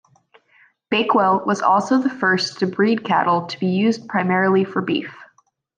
Bakewell 0.89 1.43
was 1.45 1.61
also 1.61 1.99
the 1.99 2.09
first 2.09 2.57
to 2.57 2.65
breed 2.65 3.05
cattle 3.05 3.45
to 3.45 3.59
be 3.59 3.67
used 3.67 4.07
primarily 4.07 4.63
for 4.63 4.81
beef. 4.81 5.15